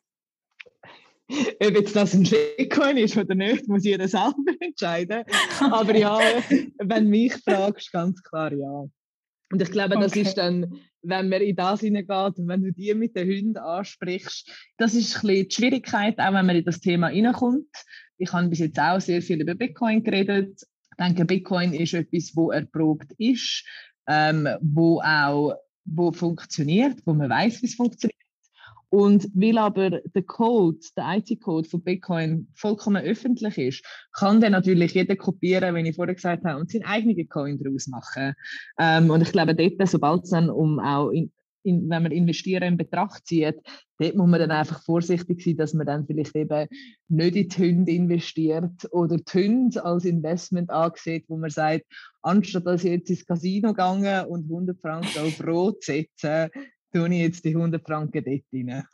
[1.61, 5.25] Ob jetzt das ein Shitcoin ist oder nicht, muss jeder selber entscheiden.
[5.61, 6.19] Aber ja,
[6.79, 8.85] wenn mich fragst, ganz klar ja.
[9.51, 10.23] Und ich glaube, das okay.
[10.23, 14.51] ist dann, wenn man in das hineingeht und wenn du die mit den Hunden ansprichst,
[14.77, 17.67] das ist ein bisschen die Schwierigkeit, auch wenn man in das Thema reinkommt.
[18.19, 20.61] Ich habe bis jetzt auch sehr viel über Bitcoin geredet.
[20.91, 23.65] Ich denke, Bitcoin ist etwas, wo erprobt ist,
[24.07, 28.19] ähm, wo auch wo funktioniert, wo man weiß, wie es funktioniert.
[28.91, 34.95] Und weil aber der Code, der IT-Code von Bitcoin vollkommen öffentlich ist, kann der natürlich
[34.95, 38.35] jeder kopieren, wie ich vorher gesagt habe, und seinen eigenen Coin daraus machen.
[38.79, 41.31] Ähm, und ich glaube, dort, sobald es dann um auch in,
[41.65, 43.57] in, wenn man investieren in Betracht zieht,
[43.99, 46.69] dort muss man dann einfach vorsichtig sein, dass man dann vielleicht eben
[47.09, 51.85] nicht in die Hunde investiert oder die Hunde als Investment ansieht, wo man sagt,
[52.23, 56.51] anstatt dass ich jetzt ins Casino gegangen und 100 Franken auf Rot setze,
[56.93, 58.85] tue ich jetzt die 100 Franken dort rein.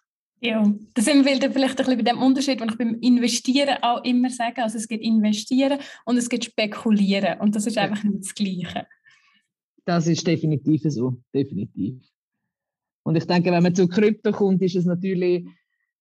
[0.41, 4.05] Ja, da sind wir vielleicht ein bisschen bei dem Unterschied, den ich beim Investieren auch
[4.05, 4.63] immer sage.
[4.63, 8.87] Also es gibt Investieren und es gibt Spekulieren und das ist einfach nicht das Gleiche.
[9.87, 11.95] Das ist definitiv so, definitiv.
[13.05, 15.47] Und ich denke, wenn man zu Krypto kommt, ist es natürlich,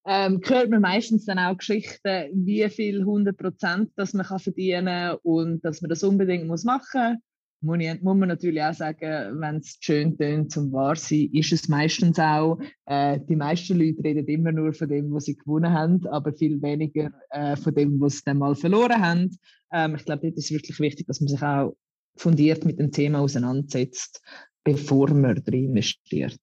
[0.06, 5.18] ähm, hört man meistens dann auch Geschichten, wie viel 100 Prozent man kann verdienen kann
[5.24, 7.33] und dass man das unbedingt muss machen muss
[7.64, 11.52] muss, ich, muss man natürlich auch sagen, wenn es schön tönt zum wahr sein, ist
[11.52, 15.72] es meistens auch, äh, die meisten Leute reden immer nur von dem, was sie gewonnen
[15.72, 19.38] haben, aber viel weniger äh, von dem, was sie dann mal verloren haben.
[19.72, 21.76] Ähm, ich glaube, das ist wirklich wichtig, dass man sich auch
[22.16, 24.22] fundiert mit dem Thema auseinandersetzt,
[24.64, 26.40] bevor man drin investiert.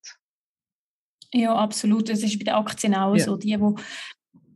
[1.33, 2.09] Ja, absolut.
[2.09, 3.25] Das ist bei den Aktien auch ja.
[3.25, 3.37] so.
[3.37, 3.75] Die, die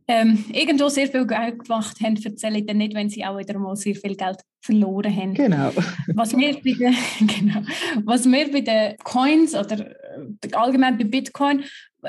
[0.07, 3.75] ähm, irgendwo sehr viel Geld gemacht haben, erzähle dann nicht, wenn sie auch wieder mal
[3.75, 5.33] sehr viel Geld verloren haben.
[5.33, 5.71] Genau.
[6.13, 6.95] Was mir bei den,
[7.27, 7.61] genau,
[8.03, 11.63] was mir bei den Coins oder äh, allgemein bei Bitcoin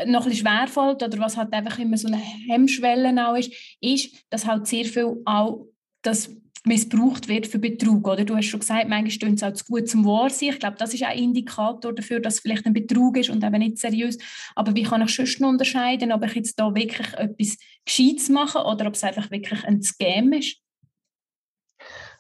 [0.07, 4.15] noch ein bisschen schwerfällt oder was halt einfach immer so eine Hemmschwelle auch ist, ist,
[4.31, 5.67] dass halt sehr viel auch
[6.03, 6.31] das
[6.67, 8.07] missbraucht wird für Betrug.
[8.09, 8.25] Oder?
[8.25, 10.51] Du hast schon gesagt, manchmal stehen es auch zu gut zum Wahr sein.
[10.51, 13.45] Ich glaube, das ist auch ein Indikator dafür, dass es vielleicht ein Betrug ist und
[13.45, 14.19] eben nicht seriös.
[14.55, 18.59] Aber wie kann ich sonst noch unterscheiden, ob ich jetzt da wirklich etwas Gescheites mache
[18.59, 20.59] oder ob es einfach wirklich ein Scam ist?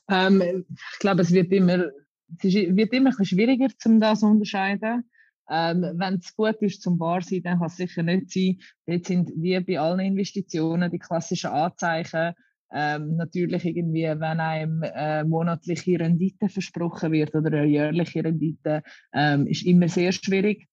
[0.08, 1.86] Ähm, ich glaube, es wird immer,
[2.42, 5.10] es wird immer ein schwieriger, um das zu unterscheiden.
[5.48, 8.58] Ähm, wenn es gut ist zum Wahr sein, dann kann es sicher nicht sein.
[8.86, 12.34] Dort sind wie bei allen Investitionen die klassischen Anzeichen,
[12.72, 19.46] Ähm, natürlich irgendwie, wenn einem äh, monatliche Rendite versprochen wird oder eine jährliche Rendite, ähm,
[19.46, 20.66] ist immer sehr schwierig.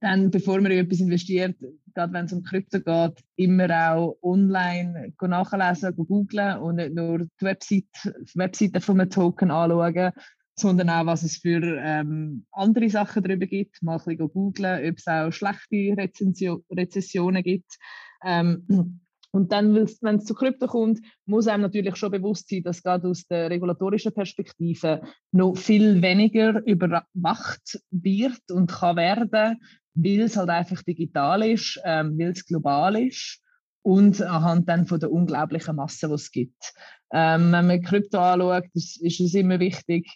[0.00, 1.56] Dann, bevor man in etwas investiert,
[1.94, 7.44] gerade wenn es um Krypto geht, immer auch online nachlesen, googlen und nicht nur die
[7.44, 10.12] Webseite, Webseite von einem Token anschauen,
[10.54, 13.82] sondern auch, was es für ähm, andere Sachen darüber gibt.
[13.82, 17.78] Mal ein googlen, ob es auch schlechte Rezensio Rezessionen gibt.
[18.24, 19.00] Ähm,
[19.32, 23.08] und dann, wenn es zu Krypto kommt, muss einem natürlich schon bewusst sein, dass gerade
[23.08, 25.00] aus der regulatorischen Perspektive
[25.32, 29.58] noch viel weniger überwacht wird und kann werden,
[29.94, 33.40] weil es halt einfach digital ist, ähm, weil es global ist
[33.80, 36.74] und anhand dann von der unglaublichen Masse, die es gibt.
[37.10, 40.08] Ähm, wenn man Krypto anschaut, ist, ist es immer wichtig,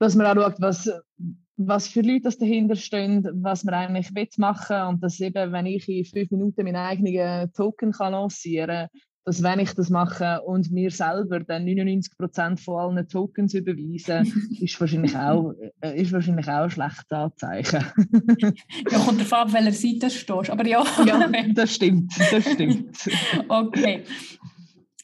[0.00, 0.90] dass man auch schaut, was,
[1.58, 5.66] was für Leute das dahinter stehen, was man eigentlich machen will und dass eben, wenn
[5.66, 10.40] ich in fünf Minuten meinen eigenen Token kann lancieren kann, dass wenn ich das mache
[10.42, 16.48] und mir selber dann 99% von allen Tokens überweisen, ist wahrscheinlich auch, äh, ist wahrscheinlich
[16.48, 17.84] auch ein schlechtes Anzeichen.
[18.90, 20.82] ja, kommt darauf ab, welcher Seite du stehst, aber ja.
[21.04, 22.96] ja, das stimmt, das stimmt.
[23.48, 24.04] okay.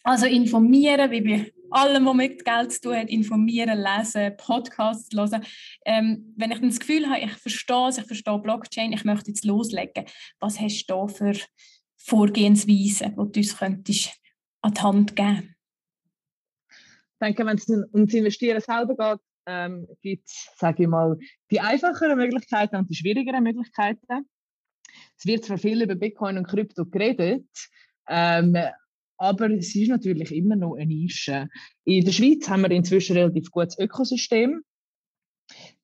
[0.05, 5.45] Also informieren, wie bei allem, was mit Geld zu tun hat, informieren, lesen, Podcasts hören.
[5.85, 9.45] Ähm, wenn ich das Gefühl habe, ich verstehe es, ich verstehe Blockchain, ich möchte jetzt
[9.45, 10.05] loslegen,
[10.41, 11.35] was hast du da für
[11.97, 14.13] Vorgehensweisen, die du uns könntest
[14.61, 15.57] an die Hand geben
[16.67, 21.19] Ich denke, wenn es ums Investieren selber geht, ähm, gibt es, sage ich mal,
[21.51, 24.29] die einfacheren Möglichkeiten und die schwierigeren Möglichkeiten.
[25.19, 27.47] Es wird zwar viel über Bitcoin und Krypto geredet,
[28.09, 28.57] ähm,
[29.17, 31.49] aber es ist natürlich immer noch eine Nische.
[31.85, 34.63] In der Schweiz haben wir inzwischen ein relativ gutes Ökosystem.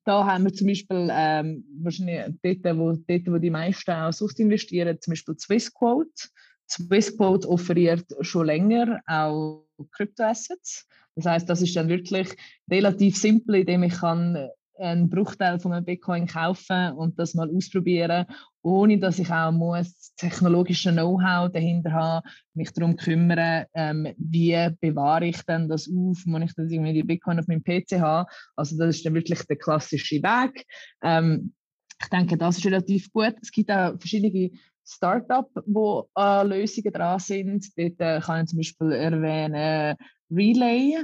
[0.03, 4.39] Da haben wir zum Beispiel ähm, wahrscheinlich dort wo, dort, wo die meisten auch sonst
[4.39, 6.29] investieren, zum Beispiel Swissquote.
[6.69, 10.87] Swissquote offeriert schon länger auch Kryptoassets.
[11.15, 12.29] Das heißt, das ist dann wirklich
[12.69, 18.25] relativ simpel, indem ich kann einen Bruchteil von einem Bitcoin kaufen und das mal ausprobieren,
[18.63, 25.25] ohne dass ich auch muss technologische Know-how dahinter habe, mich darum kümmern, ähm, wie bewahre
[25.25, 28.29] ich denn das auf, muss ich das irgendwie die Bitcoin auf meinem PC haben.
[28.55, 30.65] Also das ist dann wirklich der klassische Weg.
[31.01, 31.53] Ähm,
[32.01, 33.35] ich denke, das ist relativ gut.
[33.41, 34.51] Es gibt auch verschiedene
[34.85, 37.65] Startups, wo äh, Lösungen dran sind.
[37.77, 39.95] Dort äh, kann ich zum Beispiel erwähnen
[40.31, 40.97] Relay.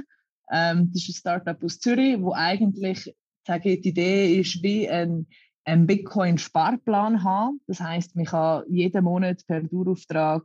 [0.50, 3.14] Ähm, das ist ein Startup aus Zürich, wo eigentlich
[3.46, 5.26] sage, die Idee ist wie ein,
[5.68, 7.60] ein Bitcoin-Sparplan haben.
[7.66, 10.44] Das heißt, man kann jeden Monat per Dauerauftrag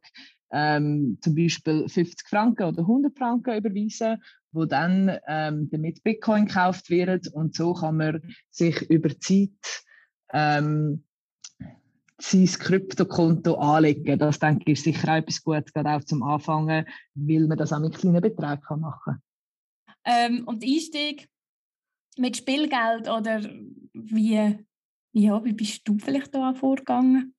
[0.51, 6.89] ähm, zum Beispiel 50 Franken oder 100 Franken überweisen, wo dann ähm, damit Bitcoin gekauft
[6.89, 9.83] wird und so kann man sich über Zeit
[10.33, 11.05] ähm,
[12.19, 14.19] sein Kryptokonto anlegen.
[14.19, 17.79] Das denke ich ist sicher etwas Gutes, gerade auch zum Anfangen, weil man das auch
[17.79, 19.21] mit kleinen Beträgen machen kann.
[20.05, 21.29] Ähm, und Einstieg
[22.17, 23.41] mit Spielgeld oder
[23.93, 24.57] wie,
[25.13, 27.33] ja, wie bist du vielleicht da vorgegangen?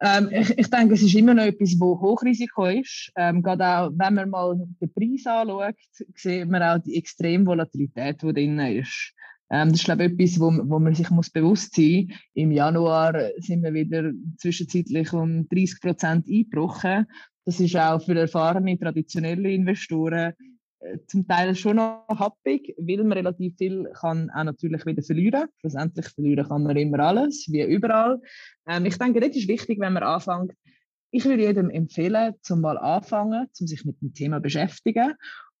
[0.00, 3.10] Ähm, ich, ich, denke, es ist immer noch etwas, wo Hochrisiko ist.
[3.16, 5.76] Ähm, gerade auch, wenn man mal den Preis anschaut,
[6.16, 9.14] sieht man auch die extreme Volatilität, die drin ist.
[9.50, 12.18] Ähm, das ist, glaube ich, etwas, wo, wo man sich muss bewusst sein muss.
[12.34, 17.06] Im Januar sind wir wieder zwischenzeitlich um 30 Prozent eingebrochen.
[17.44, 20.34] Das ist auch für erfahrene, traditionelle Investoren
[21.06, 25.48] zum Teil schon noch happig, weil man relativ viel kann auch natürlich wieder verlieren.
[25.60, 28.20] Schlussendlich verlieren kann man immer alles, wie überall.
[28.66, 30.52] Ähm, ich denke, das ist wichtig, wenn man anfängt.
[31.10, 35.14] Ich würde jedem empfehlen, zum mal anfangen, zum sich mit dem Thema beschäftigen.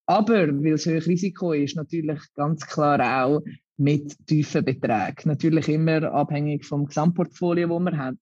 [0.06, 3.40] Aber weil es hohes Risiko ist, natürlich ganz klar auch
[3.76, 5.28] mit tiefen Beträgen.
[5.28, 8.16] Natürlich immer abhängig vom Gesamtportfolio, das man hat.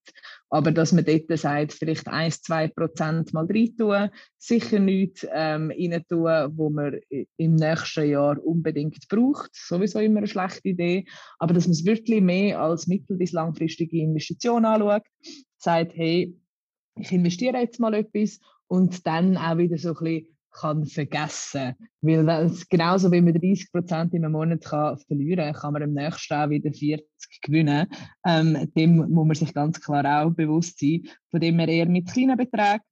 [0.49, 5.71] Aber dass man dort sagt, vielleicht 1, 2 Prozent mal rein tun, sicher nichts ähm,
[5.71, 6.99] rein tun, wo man
[7.37, 9.51] im nächsten Jahr unbedingt braucht.
[9.55, 11.05] Sowieso immer eine schlechte Idee.
[11.39, 15.03] Aber dass man es wirklich mehr als mittel- bis langfristige Investition anschaut,
[15.59, 16.35] sagt, hey,
[16.97, 18.39] ich investiere jetzt mal etwas
[18.69, 21.75] und dann auch wieder so ein bisschen kann vergessen.
[22.01, 25.95] Weil das, genauso wie man 30 Prozent im Monat kann verlieren kann, kann man im
[25.95, 27.07] nächsten auch wieder 40
[27.43, 27.87] gewinnen.
[28.27, 31.03] Ähm, dem muss man sich ganz klar auch bewusst sein.
[31.31, 32.83] Von dem her eher mit kleinen Beträgen.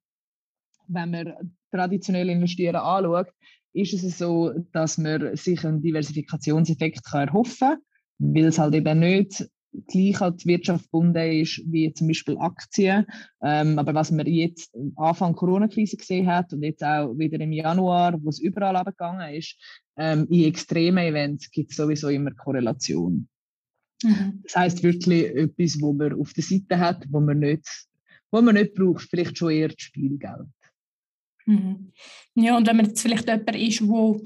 [0.87, 1.33] Wenn man
[1.71, 3.27] traditionell investieren anschaut,
[3.73, 7.77] ist es so, dass man sich einen Diversifikationseffekt kann erhoffen kann,
[8.19, 9.47] weil es halt eben nicht
[9.87, 13.05] gleich an die Wirtschaft gebunden ist wie zum Beispiel Aktien.
[13.41, 18.21] Ähm, aber was man jetzt Anfang Corona-Krise gesehen hat und jetzt auch wieder im Januar,
[18.21, 19.55] wo es überall abgegangen ist,
[19.97, 23.27] ähm, in extremen Events gibt es sowieso immer Korrelation.
[24.03, 24.41] Mhm.
[24.43, 27.67] Das heißt wirklich etwas, wo man auf der Seite hat, wo man nicht,
[28.31, 30.47] wo man nicht braucht, vielleicht schon eher das Spielgeld.
[31.45, 31.91] Mhm.
[32.35, 34.21] Ja, und wenn man jetzt vielleicht jemand ist, der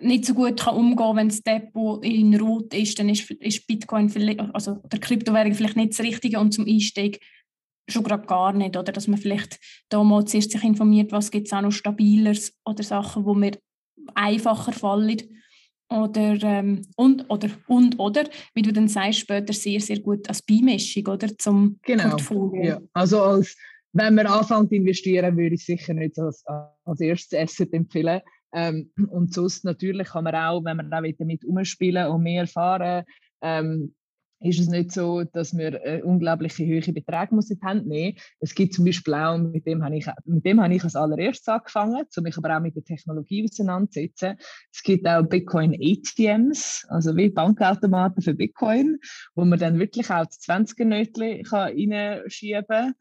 [0.00, 3.66] nicht so gut kann umgehen kann, wenn das Depot in Rot ist, dann ist, ist
[3.66, 7.20] Bitcoin, vielleicht, also der Kryptowährung vielleicht nicht das Richtige und zum Einstieg
[7.88, 8.76] schon gerade gar nicht.
[8.76, 9.58] Oder dass man vielleicht
[9.88, 13.52] da mal zuerst sich informiert, was gibt es auch noch Stabileres oder Sachen, wo mir
[14.14, 15.22] einfacher fallen.
[15.90, 18.24] Oder, ähm, und, oder, und, oder,
[18.54, 22.08] wie du dann sagst, später sehr, sehr gut als Beimischung, oder, zum genau.
[22.08, 22.64] Portfolio.
[22.64, 22.80] Ja.
[22.94, 23.54] Also als,
[23.92, 26.42] wenn man anfängt zu investieren, würde ich sicher nicht als,
[26.84, 28.22] als erstes Asset empfehlen.
[28.54, 33.04] Ähm, und sonst natürlich kann man auch, wenn man auch damit umspielen und mehr erfahren,
[33.42, 33.94] ähm,
[34.40, 38.18] ist es nicht so, dass wir äh, unglaubliche hohe Beträge muss in die Hand nehmen
[38.40, 41.48] Es gibt zum Beispiel auch, mit dem habe ich, mit dem habe ich als allererstes
[41.48, 44.36] angefangen, um mich aber auch mit der Technologie auseinanderzusetzen.
[44.72, 48.98] Es gibt auch Bitcoin ATMs, also wie Bankautomaten für Bitcoin,
[49.34, 52.94] wo man dann wirklich auch das 20er-Nötchen reinschieben kann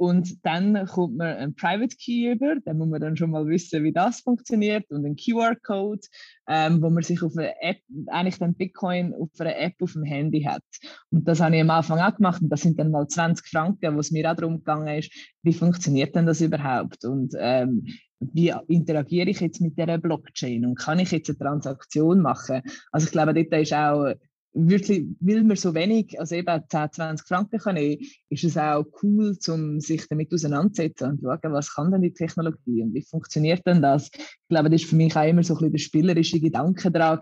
[0.00, 3.84] und dann kommt man einen Private Key über, dann muss man dann schon mal wissen,
[3.84, 4.90] wie das funktioniert.
[4.90, 6.00] Und einen QR-Code,
[6.48, 10.04] ähm, wo man sich auf eine App, eigentlich dann Bitcoin auf einer App auf dem
[10.04, 10.62] Handy hat.
[11.10, 12.40] Und das habe ich am Anfang auch gemacht.
[12.40, 15.52] Und das sind dann mal 20 Franken, wo es mir auch darum gegangen ist, wie
[15.52, 17.04] funktioniert denn das überhaupt?
[17.04, 17.84] Und ähm,
[18.20, 20.64] wie interagiere ich jetzt mit der Blockchain?
[20.64, 22.62] Und kann ich jetzt eine Transaktion machen?
[22.90, 24.14] Also ich glaube, dort ist auch
[24.52, 28.84] wirklich, weil man so wenig, also eben 10, 20 Franken kann nehmen, ist es auch
[29.02, 33.02] cool, um sich damit auseinanderzusetzen und zu schauen, was kann denn die Technologie und wie
[33.02, 34.10] funktioniert denn das?
[34.14, 37.20] Ich glaube, das ist für mich auch immer so ein bisschen der spielerische Gedanke dran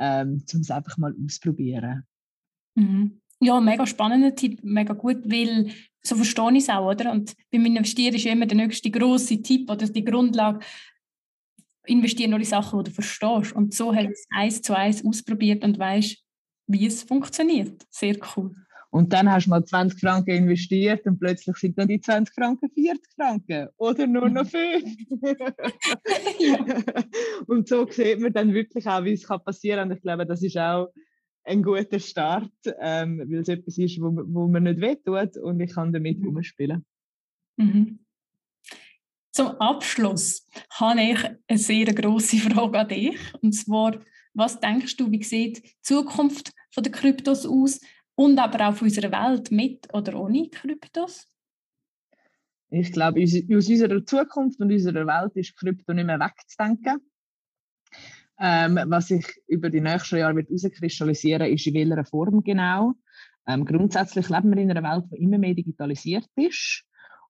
[0.00, 2.04] ähm, um es einfach mal auszuprobieren.
[2.76, 3.20] Mhm.
[3.40, 5.70] Ja, mega spannender Tipp, mega gut, weil
[6.02, 7.12] so verstehe ich es auch, oder?
[7.12, 10.60] Und beim Investieren ist immer der nächste große Tipp oder die Grundlage,
[11.86, 13.52] investieren nur in Sachen, die du verstehst.
[13.54, 16.16] Und so hat es eins zu eins ausprobiert und weißt,
[16.68, 17.84] wie es funktioniert.
[17.90, 18.54] Sehr cool.
[18.90, 22.70] Und dann hast du mal 20 Franken investiert und plötzlich sind dann die 20 Franken
[22.70, 24.84] 40 Franken oder nur noch 5.
[27.46, 29.90] Und so sieht man dann wirklich auch, wie es passieren kann.
[29.90, 30.88] Und ich glaube, das ist auch
[31.44, 32.50] ein guter Start,
[32.80, 36.28] ähm, weil es etwas ist, wo, wo man nicht wehtut und ich kann damit mhm.
[36.28, 36.86] umspielen.
[37.56, 37.98] Mhm.
[39.32, 43.18] Zum Abschluss habe ich eine sehr grosse Frage an dich.
[43.42, 44.00] Und zwar,
[44.34, 47.80] was denkst du, wie sieht die Zukunft der Kryptos aus
[48.14, 51.26] und aber auch von unserer Welt mit oder ohne Kryptos?
[52.70, 57.00] Ich glaube, aus unserer Zukunft und unserer Welt ist Krypto nicht mehr wegzudenken.
[58.40, 62.94] Ähm, was sich über die nächsten Jahre wird herauskristallisieren ist, in welcher Form genau.
[63.48, 66.84] Ähm, grundsätzlich leben wir in einer Welt, die immer mehr digitalisiert ist.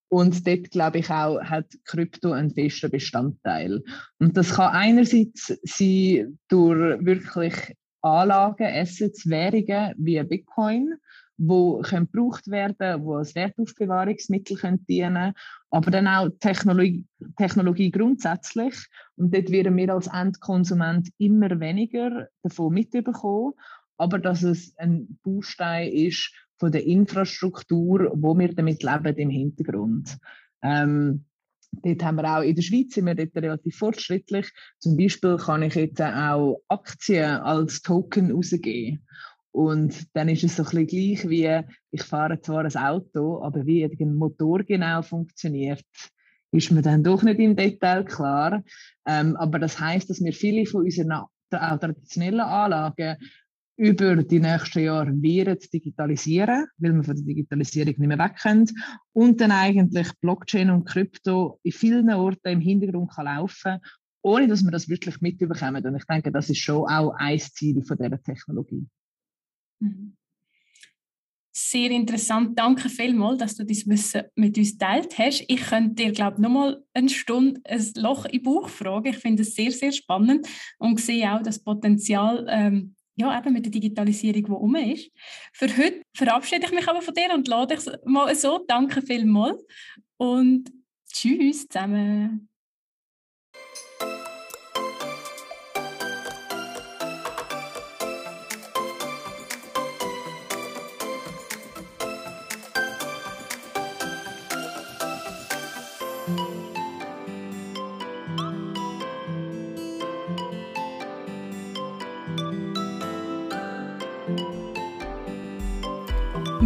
[0.09, 3.82] Und dort, glaube ich, auch hat Krypto einen festen Bestandteil.
[4.18, 7.55] Und das kann einerseits sein durch wirklich
[8.03, 10.94] Anlagen, Assets, Währungen wie Bitcoin,
[11.38, 15.34] können gebraucht werden, wo als Wertaufbewahrungsmittel können dienen,
[15.70, 18.74] aber dann auch Technologie, Technologie grundsätzlich.
[19.16, 23.53] Und dort werden wir als Endkonsument immer weniger davon mitbekommen,
[23.99, 30.18] aber dass es ein Baustein ist von der Infrastruktur, wo wir damit leben im Hintergrund.
[30.62, 31.24] Ähm,
[31.73, 34.51] dort haben wir auch in der Schweiz sind wir dort relativ fortschrittlich.
[34.79, 39.05] Zum Beispiel kann ich jetzt auch Aktien als Token rausgeben.
[39.51, 41.61] Und dann ist es so ein gleich wie,
[41.91, 45.85] ich fahre zwar ein Auto, aber wie ein Motor genau funktioniert,
[46.53, 48.62] ist mir dann doch nicht im Detail klar.
[49.07, 53.16] Ähm, aber das heißt, dass wir viele von unseren traditionellen Anlagen
[53.79, 58.68] über die nächsten Jahre werden digitalisieren, weil wir von der Digitalisierung nicht mehr weg können.
[59.12, 63.79] Und dann eigentlich Blockchain und Krypto in vielen Orten im Hintergrund kann laufen,
[64.22, 65.87] ohne dass wir das wirklich mitbekommen.
[65.87, 68.85] Und ich denke, das ist schon auch ein Ziel von dieser Technologie.
[71.53, 72.59] Sehr interessant.
[72.59, 75.45] Danke vielmals, dass du das Wissen mit uns teilt hast.
[75.47, 79.09] Ich könnte dir, glaube ich, noch mal eine Stunde ein Loch im Bauch fragen.
[79.09, 80.49] Ich finde es sehr, sehr spannend
[80.79, 85.11] und sehe auch das Potenzial, ähm, ja, eben mit der Digitalisierung, die um ist.
[85.53, 88.64] Für heute verabschiede ich mich aber von dir und lade dich mal so.
[88.66, 89.64] Danke vielmals
[90.16, 90.71] und
[91.12, 92.47] tschüss zusammen.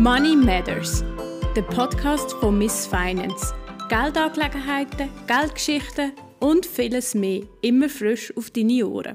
[0.03, 1.05] Money Matters,
[1.55, 3.55] der Podcast von Miss Finance.
[3.88, 9.11] Geldangelegenheiten, Geldgeschichten und vieles mehr immer frisch auf deine Ohren.